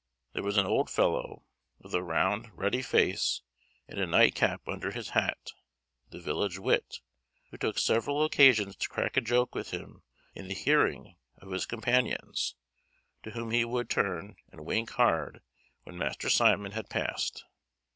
[0.33, 1.43] There was an old fellow,
[1.77, 3.41] with a round, ruddy face,
[3.87, 5.51] and a night cap under his hat,
[6.09, 7.01] the village wit,
[7.51, 10.01] who took several occasions to crack a joke with him
[10.33, 12.55] in the hearing of his companions,
[13.21, 15.43] to whom he would turn and wink hard
[15.83, 17.45] when Master Simon had passed.